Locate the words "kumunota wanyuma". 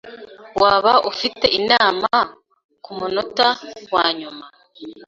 2.83-4.45